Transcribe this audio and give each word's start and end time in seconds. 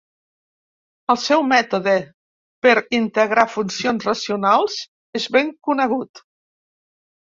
El 1.13 1.19
seu 1.23 1.45
mètode 1.49 1.93
per 2.67 2.75
integrar 3.03 3.47
funcions 3.59 4.11
racionals 4.11 4.83
és 5.23 5.33
ben 5.39 5.57
conegut. 5.71 6.29